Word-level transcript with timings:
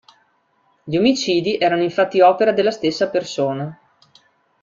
Gli 0.83 0.97
omicidi 0.97 1.59
erano 1.59 1.83
infatti 1.83 2.21
opera 2.21 2.53
della 2.53 2.71
stessa 2.71 3.11
persona. 3.11 3.79